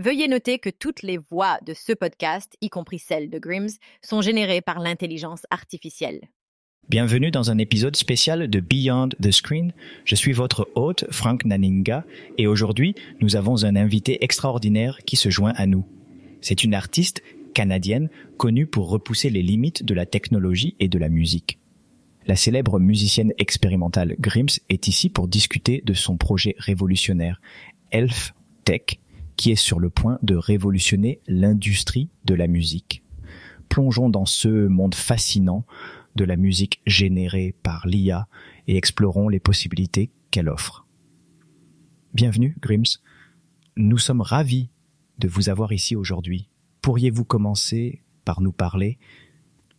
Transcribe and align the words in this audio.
Veuillez 0.00 0.26
noter 0.26 0.58
que 0.58 0.70
toutes 0.70 1.02
les 1.02 1.18
voix 1.18 1.60
de 1.64 1.72
ce 1.72 1.92
podcast, 1.92 2.56
y 2.60 2.68
compris 2.68 2.98
celles 2.98 3.30
de 3.30 3.38
Grims, 3.38 3.78
sont 4.02 4.22
générées 4.22 4.60
par 4.60 4.80
l'intelligence 4.80 5.42
artificielle. 5.50 6.22
Bienvenue 6.88 7.30
dans 7.30 7.52
un 7.52 7.58
épisode 7.58 7.94
spécial 7.94 8.50
de 8.50 8.58
Beyond 8.58 9.10
the 9.22 9.30
Screen. 9.30 9.72
Je 10.04 10.16
suis 10.16 10.32
votre 10.32 10.68
hôte, 10.74 11.04
Frank 11.12 11.44
Naninga, 11.44 12.04
et 12.38 12.48
aujourd'hui, 12.48 12.96
nous 13.20 13.36
avons 13.36 13.62
un 13.62 13.76
invité 13.76 14.24
extraordinaire 14.24 14.98
qui 15.06 15.14
se 15.14 15.30
joint 15.30 15.54
à 15.54 15.66
nous. 15.68 15.86
C'est 16.40 16.64
une 16.64 16.74
artiste 16.74 17.22
canadienne 17.54 18.10
connue 18.36 18.66
pour 18.66 18.88
repousser 18.88 19.30
les 19.30 19.42
limites 19.42 19.84
de 19.84 19.94
la 19.94 20.06
technologie 20.06 20.74
et 20.80 20.88
de 20.88 20.98
la 20.98 21.08
musique. 21.08 21.60
La 22.26 22.34
célèbre 22.34 22.80
musicienne 22.80 23.32
expérimentale 23.38 24.16
Grims 24.18 24.58
est 24.68 24.88
ici 24.88 25.08
pour 25.08 25.28
discuter 25.28 25.84
de 25.86 25.94
son 25.94 26.16
projet 26.16 26.56
révolutionnaire, 26.58 27.40
Elf 27.92 28.34
Tech, 28.64 28.98
qui 29.36 29.50
est 29.50 29.56
sur 29.56 29.80
le 29.80 29.90
point 29.90 30.18
de 30.22 30.36
révolutionner 30.36 31.20
l'industrie 31.26 32.10
de 32.24 32.34
la 32.34 32.46
musique. 32.46 33.02
Plongeons 33.68 34.08
dans 34.08 34.26
ce 34.26 34.66
monde 34.68 34.94
fascinant 34.94 35.64
de 36.14 36.24
la 36.24 36.36
musique 36.36 36.80
générée 36.86 37.54
par 37.62 37.86
l'IA 37.86 38.28
et 38.68 38.76
explorons 38.76 39.28
les 39.28 39.40
possibilités 39.40 40.10
qu'elle 40.30 40.48
offre. 40.48 40.86
Bienvenue, 42.12 42.56
Grims. 42.60 42.98
Nous 43.76 43.98
sommes 43.98 44.20
ravis 44.20 44.70
de 45.18 45.28
vous 45.28 45.48
avoir 45.48 45.72
ici 45.72 45.96
aujourd'hui. 45.96 46.48
Pourriez-vous 46.82 47.24
commencer 47.24 48.02
par 48.24 48.40
nous 48.40 48.52
parler 48.52 48.98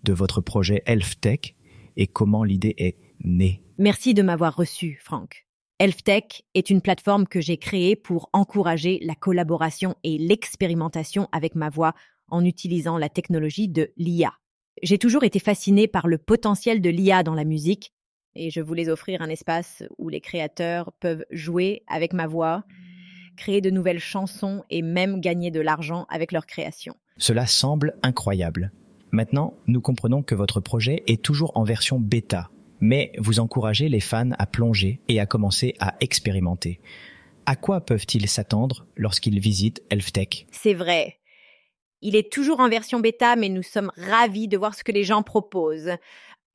de 0.04 0.14
votre 0.14 0.42
projet 0.42 0.84
ElfTech 0.86 1.56
et 1.98 2.08
comment 2.08 2.44
l'idée 2.44 2.76
est 2.78 2.98
née? 3.24 3.64
Merci 3.78 4.14
de 4.14 4.22
m'avoir 4.22 4.56
reçu, 4.56 5.00
Franck. 5.02 5.45
ElfTech 5.80 6.46
est 6.54 6.70
une 6.70 6.80
plateforme 6.82 7.28
que 7.28 7.42
j'ai 7.42 7.58
créée 7.58 7.98
pour 7.98 8.30
encourager 8.32 9.00
la 9.04 9.14
collaboration 9.14 9.96
et 10.06 10.18
l'expérimentation 10.18 11.28
avec 11.34 11.54
ma 11.54 11.70
voix 11.70 11.94
en 12.30 12.46
utilisant 12.46 12.98
la 12.98 13.10
technologie 13.10 13.68
de 13.68 13.92
l'IA. 13.98 14.32
J'ai 14.84 14.98
toujours 14.98 15.26
été 15.26 15.40
fascinée 15.40 15.88
par 15.88 16.08
le 16.08 16.18
potentiel 16.18 16.82
de 16.82 16.90
l'IA 16.90 17.24
dans 17.24 17.34
la 17.34 17.44
musique 17.44 17.92
et 18.36 18.52
je 18.52 18.62
voulais 18.62 18.88
offrir 18.88 19.22
un 19.22 19.30
espace 19.30 19.84
où 19.98 20.08
les 20.08 20.22
créateurs 20.22 20.94
peuvent 21.02 21.26
jouer 21.30 21.84
avec 21.88 22.14
ma 22.14 22.28
voix, 22.28 22.64
créer 23.36 23.60
de 23.60 23.70
nouvelles 23.70 24.00
chansons 24.00 24.64
et 24.70 24.82
même 24.82 25.20
gagner 25.20 25.52
de 25.52 25.60
l'argent 25.60 26.06
avec 26.08 26.32
leur 26.32 26.46
création. 26.46 26.96
Cela 27.18 27.48
semble 27.48 27.96
incroyable. 28.02 28.72
Maintenant, 29.12 29.54
nous 29.68 29.82
comprenons 29.82 30.24
que 30.24 30.36
votre 30.36 30.62
projet 30.62 31.04
est 31.08 31.22
toujours 31.22 31.52
en 31.56 31.64
version 31.64 32.00
bêta, 32.00 32.50
mais 32.80 33.12
vous 33.18 33.40
encouragez 33.40 33.90
les 33.90 34.00
fans 34.00 34.32
à 34.38 34.46
plonger 34.46 35.02
et 35.08 35.20
à 35.20 35.26
commencer 35.26 35.76
à 35.80 35.96
expérimenter. 36.00 36.80
À 37.46 37.56
quoi 37.56 37.82
peuvent-ils 37.82 38.28
s'attendre 38.28 38.88
lorsqu'ils 38.96 39.40
visitent 39.40 39.84
ElfTech? 39.90 40.48
C'est 40.52 40.74
vrai. 40.74 41.20
Il 42.02 42.16
est 42.16 42.32
toujours 42.32 42.60
en 42.60 42.70
version 42.70 43.00
bêta, 43.00 43.36
mais 43.36 43.50
nous 43.50 43.64
sommes 43.64 43.92
ravis 43.98 44.48
de 44.48 44.58
voir 44.58 44.76
ce 44.76 44.84
que 44.84 44.92
les 44.92 45.04
gens 45.04 45.24
proposent. 45.24 45.96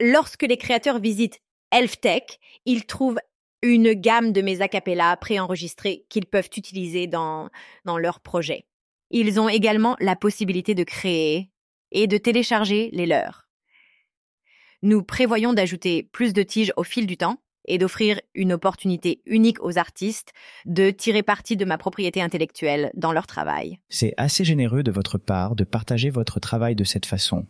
Lorsque 0.00 0.42
les 0.42 0.56
créateurs 0.56 0.98
visitent 0.98 1.40
ElfTech, 1.72 2.38
ils 2.66 2.86
trouvent 2.86 3.20
une 3.62 3.92
gamme 3.92 4.32
de 4.32 4.42
mes 4.42 4.62
acapellas 4.62 5.16
préenregistrés 5.16 6.06
qu'ils 6.08 6.26
peuvent 6.26 6.50
utiliser 6.56 7.06
dans, 7.06 7.50
dans 7.84 7.98
leur 7.98 8.20
projet. 8.20 8.64
Ils 9.10 9.38
ont 9.40 9.48
également 9.48 9.96
la 10.00 10.16
possibilité 10.16 10.74
de 10.74 10.84
créer 10.84 11.50
et 11.92 12.06
de 12.06 12.16
télécharger 12.16 12.90
les 12.92 13.06
leurs. 13.06 13.49
Nous 14.82 15.02
prévoyons 15.02 15.52
d'ajouter 15.52 16.08
plus 16.10 16.32
de 16.32 16.42
tiges 16.42 16.72
au 16.76 16.84
fil 16.84 17.06
du 17.06 17.18
temps 17.18 17.36
et 17.66 17.76
d'offrir 17.76 18.18
une 18.34 18.54
opportunité 18.54 19.20
unique 19.26 19.62
aux 19.62 19.76
artistes 19.76 20.32
de 20.64 20.90
tirer 20.90 21.22
parti 21.22 21.58
de 21.58 21.66
ma 21.66 21.76
propriété 21.76 22.22
intellectuelle 22.22 22.90
dans 22.94 23.12
leur 23.12 23.26
travail. 23.26 23.78
C'est 23.90 24.14
assez 24.16 24.42
généreux 24.42 24.82
de 24.82 24.90
votre 24.90 25.18
part 25.18 25.54
de 25.54 25.64
partager 25.64 26.08
votre 26.08 26.40
travail 26.40 26.74
de 26.74 26.84
cette 26.84 27.04
façon. 27.04 27.46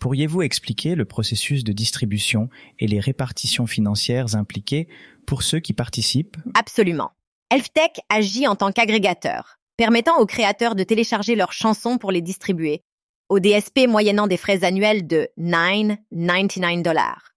Pourriez-vous 0.00 0.42
expliquer 0.42 0.96
le 0.96 1.04
processus 1.04 1.62
de 1.62 1.72
distribution 1.72 2.48
et 2.80 2.88
les 2.88 3.00
répartitions 3.00 3.66
financières 3.66 4.34
impliquées 4.34 4.88
pour 5.26 5.44
ceux 5.44 5.60
qui 5.60 5.72
participent? 5.72 6.36
Absolument. 6.54 7.12
ElfTech 7.50 8.00
agit 8.08 8.48
en 8.48 8.56
tant 8.56 8.72
qu'agrégateur, 8.72 9.58
permettant 9.76 10.18
aux 10.18 10.26
créateurs 10.26 10.74
de 10.74 10.82
télécharger 10.82 11.36
leurs 11.36 11.52
chansons 11.52 11.98
pour 11.98 12.12
les 12.12 12.20
distribuer, 12.20 12.82
au 13.28 13.40
DSP 13.40 13.86
moyennant 13.88 14.26
des 14.26 14.36
frais 14.36 14.64
annuels 14.64 15.06
de 15.06 15.28
9,99 15.38 16.82
dollars. 16.82 17.34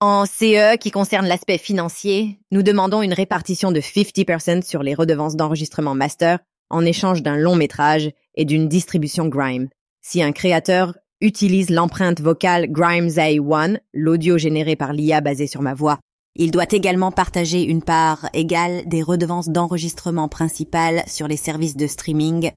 En 0.00 0.26
CE 0.26 0.76
qui 0.76 0.90
concerne 0.90 1.26
l'aspect 1.26 1.58
financier, 1.58 2.38
nous 2.50 2.62
demandons 2.62 3.02
une 3.02 3.14
répartition 3.14 3.72
de 3.72 3.80
50% 3.80 4.62
sur 4.62 4.82
les 4.82 4.94
redevances 4.94 5.36
d'enregistrement 5.36 5.94
master 5.94 6.40
en 6.70 6.84
échange 6.84 7.22
d'un 7.22 7.36
long 7.36 7.56
métrage 7.56 8.10
et 8.34 8.44
d'une 8.44 8.68
distribution 8.68 9.28
Grime. 9.28 9.68
Si 10.02 10.22
un 10.22 10.32
créateur 10.32 10.94
utilise 11.20 11.70
l'empreinte 11.70 12.20
vocale 12.20 12.70
Grimes 12.70 13.08
A1, 13.08 13.78
l'audio 13.94 14.36
généré 14.36 14.76
par 14.76 14.92
l'IA 14.92 15.20
basé 15.20 15.46
sur 15.46 15.62
ma 15.62 15.74
voix, 15.74 15.98
il 16.36 16.50
doit 16.50 16.66
également 16.70 17.12
partager 17.12 17.62
une 17.62 17.82
part 17.82 18.28
égale 18.34 18.82
des 18.86 19.02
redevances 19.02 19.48
d'enregistrement 19.48 20.28
principales 20.28 21.04
sur 21.06 21.28
les 21.28 21.36
services 21.36 21.76
de 21.76 21.86
streaming, 21.86 22.50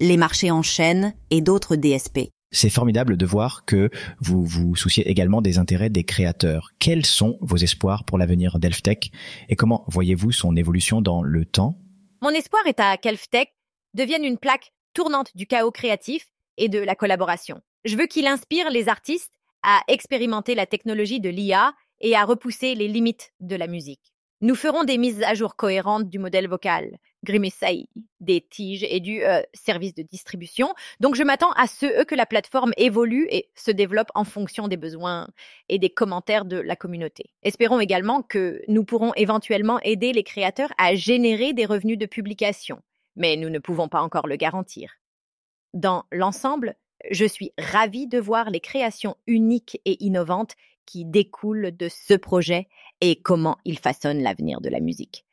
les 0.00 0.16
marchés 0.16 0.50
en 0.50 0.62
chaîne 0.62 1.14
et 1.30 1.40
d'autres 1.40 1.76
DSP. 1.76 2.30
C'est 2.52 2.70
formidable 2.70 3.16
de 3.16 3.26
voir 3.26 3.64
que 3.64 3.90
vous 4.20 4.44
vous 4.44 4.76
souciez 4.76 5.08
également 5.08 5.42
des 5.42 5.58
intérêts 5.58 5.90
des 5.90 6.04
créateurs. 6.04 6.70
Quels 6.78 7.04
sont 7.04 7.38
vos 7.40 7.56
espoirs 7.56 8.04
pour 8.04 8.18
l'avenir 8.18 8.58
d'ElfTech 8.58 9.10
et 9.48 9.56
comment 9.56 9.84
voyez-vous 9.88 10.32
son 10.32 10.56
évolution 10.56 11.00
dans 11.00 11.22
le 11.22 11.44
temps? 11.44 11.78
Mon 12.22 12.30
espoir 12.30 12.62
est 12.66 12.80
à 12.80 12.96
qu'ElfTech 12.96 13.52
devienne 13.94 14.24
une 14.24 14.38
plaque 14.38 14.72
tournante 14.94 15.36
du 15.36 15.46
chaos 15.46 15.70
créatif 15.70 16.28
et 16.56 16.68
de 16.68 16.78
la 16.78 16.94
collaboration. 16.94 17.60
Je 17.84 17.96
veux 17.96 18.06
qu'il 18.06 18.26
inspire 18.26 18.70
les 18.70 18.88
artistes 18.88 19.32
à 19.62 19.80
expérimenter 19.88 20.54
la 20.54 20.66
technologie 20.66 21.20
de 21.20 21.28
l'IA 21.28 21.74
et 22.00 22.14
à 22.14 22.24
repousser 22.24 22.74
les 22.74 22.88
limites 22.88 23.32
de 23.40 23.56
la 23.56 23.66
musique. 23.66 24.14
Nous 24.42 24.54
ferons 24.54 24.84
des 24.84 24.98
mises 24.98 25.22
à 25.22 25.32
jour 25.32 25.56
cohérentes 25.56 26.10
du 26.10 26.18
modèle 26.18 26.46
vocal, 26.46 26.98
Grimessaï, 27.24 27.88
des 28.20 28.42
tiges 28.42 28.84
et 28.86 29.00
du 29.00 29.24
euh, 29.24 29.40
service 29.54 29.94
de 29.94 30.02
distribution. 30.02 30.74
Donc 31.00 31.14
je 31.14 31.22
m'attends 31.22 31.52
à 31.52 31.66
ce 31.66 32.04
que 32.04 32.14
la 32.14 32.26
plateforme 32.26 32.72
évolue 32.76 33.26
et 33.30 33.48
se 33.54 33.70
développe 33.70 34.10
en 34.14 34.24
fonction 34.24 34.68
des 34.68 34.76
besoins 34.76 35.28
et 35.70 35.78
des 35.78 35.88
commentaires 35.88 36.44
de 36.44 36.58
la 36.58 36.76
communauté. 36.76 37.30
Espérons 37.42 37.80
également 37.80 38.20
que 38.20 38.60
nous 38.68 38.84
pourrons 38.84 39.14
éventuellement 39.14 39.80
aider 39.80 40.12
les 40.12 40.22
créateurs 40.22 40.72
à 40.76 40.94
générer 40.94 41.54
des 41.54 41.64
revenus 41.64 41.96
de 41.96 42.06
publication, 42.06 42.82
mais 43.16 43.36
nous 43.36 43.48
ne 43.48 43.58
pouvons 43.58 43.88
pas 43.88 44.02
encore 44.02 44.26
le 44.26 44.36
garantir. 44.36 44.92
Dans 45.72 46.04
l'ensemble, 46.12 46.76
je 47.10 47.24
suis 47.24 47.52
ravie 47.58 48.06
de 48.06 48.18
voir 48.18 48.50
les 48.50 48.60
créations 48.60 49.16
uniques 49.26 49.80
et 49.86 50.04
innovantes 50.04 50.56
qui 50.86 51.04
découlent 51.04 51.76
de 51.76 51.88
ce 51.88 52.14
projet 52.14 52.68
et 53.00 53.16
comment 53.16 53.58
il 53.64 53.78
façonne 53.78 54.22
l'avenir 54.22 54.60
de 54.60 54.68
la 54.68 54.80
musique. 54.80 55.26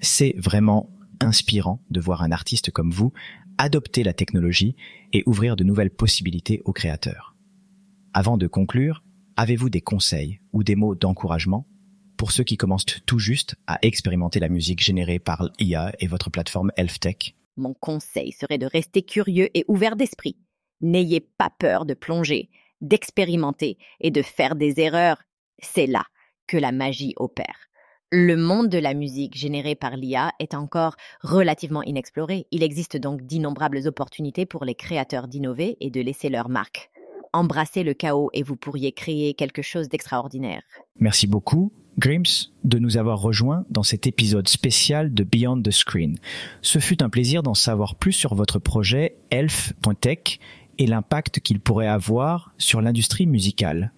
C'est 0.00 0.34
vraiment 0.38 0.90
inspirant 1.20 1.82
de 1.90 2.00
voir 2.00 2.22
un 2.22 2.32
artiste 2.32 2.70
comme 2.70 2.90
vous 2.90 3.12
adopter 3.58 4.02
la 4.02 4.12
technologie 4.12 4.76
et 5.12 5.22
ouvrir 5.26 5.56
de 5.56 5.64
nouvelles 5.64 5.90
possibilités 5.90 6.62
aux 6.64 6.72
créateurs. 6.72 7.36
Avant 8.14 8.36
de 8.36 8.46
conclure, 8.46 9.04
avez-vous 9.36 9.70
des 9.70 9.80
conseils 9.80 10.40
ou 10.52 10.64
des 10.64 10.74
mots 10.74 10.94
d'encouragement 10.94 11.66
pour 12.16 12.32
ceux 12.32 12.44
qui 12.44 12.56
commencent 12.56 12.86
tout 13.06 13.18
juste 13.18 13.56
à 13.66 13.78
expérimenter 13.82 14.40
la 14.40 14.48
musique 14.48 14.82
générée 14.82 15.18
par 15.18 15.48
l'IA 15.58 15.92
et 15.98 16.06
votre 16.06 16.30
plateforme 16.30 16.72
ElfTech? 16.76 17.36
Mon 17.56 17.74
conseil 17.74 18.32
serait 18.32 18.58
de 18.58 18.66
rester 18.66 19.02
curieux 19.02 19.48
et 19.54 19.64
ouvert 19.68 19.96
d'esprit. 19.96 20.36
N'ayez 20.80 21.20
pas 21.20 21.50
peur 21.50 21.84
de 21.84 21.94
plonger, 21.94 22.48
d'expérimenter 22.82 23.78
et 24.00 24.10
de 24.10 24.22
faire 24.22 24.54
des 24.54 24.80
erreurs. 24.80 25.22
C'est 25.62 25.86
là 25.86 26.04
que 26.46 26.56
la 26.58 26.72
magie 26.72 27.14
opère. 27.16 27.68
Le 28.14 28.36
monde 28.36 28.68
de 28.68 28.76
la 28.76 28.92
musique 28.92 29.38
générée 29.38 29.74
par 29.74 29.96
l'IA 29.96 30.32
est 30.38 30.52
encore 30.52 30.96
relativement 31.22 31.82
inexploré. 31.82 32.46
Il 32.50 32.62
existe 32.62 32.98
donc 32.98 33.22
d'innombrables 33.22 33.88
opportunités 33.88 34.44
pour 34.44 34.66
les 34.66 34.74
créateurs 34.74 35.28
d'innover 35.28 35.78
et 35.80 35.88
de 35.88 36.02
laisser 36.02 36.28
leur 36.28 36.50
marque. 36.50 36.90
Embrassez 37.32 37.82
le 37.82 37.94
chaos 37.94 38.28
et 38.34 38.42
vous 38.42 38.56
pourriez 38.56 38.92
créer 38.92 39.32
quelque 39.32 39.62
chose 39.62 39.88
d'extraordinaire. 39.88 40.60
Merci 41.00 41.26
beaucoup, 41.26 41.72
Grims, 41.96 42.50
de 42.64 42.78
nous 42.78 42.98
avoir 42.98 43.18
rejoints 43.18 43.64
dans 43.70 43.82
cet 43.82 44.06
épisode 44.06 44.48
spécial 44.48 45.14
de 45.14 45.24
Beyond 45.24 45.62
the 45.62 45.70
Screen. 45.70 46.18
Ce 46.60 46.78
fut 46.78 47.02
un 47.02 47.08
plaisir 47.08 47.42
d'en 47.42 47.54
savoir 47.54 47.94
plus 47.94 48.12
sur 48.12 48.34
votre 48.34 48.58
projet 48.58 49.16
Elf.tech 49.30 50.38
et 50.82 50.86
l'impact 50.86 51.38
qu'il 51.38 51.60
pourrait 51.60 51.86
avoir 51.86 52.52
sur 52.58 52.82
l'industrie 52.82 53.26
musicale. 53.26 53.92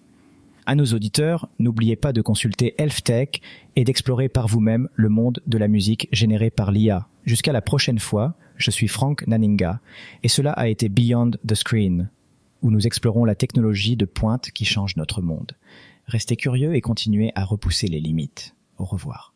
À 0.67 0.75
nos 0.75 0.85
auditeurs, 0.85 1.49
n'oubliez 1.57 1.95
pas 1.95 2.13
de 2.13 2.21
consulter 2.21 2.75
ElfTech 2.77 3.41
et 3.75 3.83
d'explorer 3.83 4.29
par 4.29 4.47
vous-même 4.47 4.87
le 4.93 5.09
monde 5.09 5.41
de 5.47 5.57
la 5.57 5.67
musique 5.67 6.07
générée 6.11 6.51
par 6.51 6.71
l'IA. 6.71 7.07
Jusqu'à 7.25 7.53
la 7.53 7.63
prochaine 7.63 7.97
fois, 7.97 8.35
je 8.57 8.69
suis 8.69 8.87
Frank 8.87 9.25
Naninga 9.25 9.79
et 10.21 10.27
cela 10.27 10.51
a 10.51 10.67
été 10.67 10.87
Beyond 10.87 11.31
the 11.47 11.55
Screen, 11.55 12.09
où 12.61 12.69
nous 12.69 12.85
explorons 12.85 13.25
la 13.25 13.33
technologie 13.33 13.95
de 13.95 14.05
pointe 14.05 14.51
qui 14.51 14.65
change 14.65 14.95
notre 14.95 15.23
monde. 15.23 15.53
Restez 16.05 16.35
curieux 16.35 16.75
et 16.75 16.81
continuez 16.81 17.31
à 17.33 17.45
repousser 17.45 17.87
les 17.87 17.99
limites. 17.99 18.53
Au 18.77 18.85
revoir. 18.85 19.34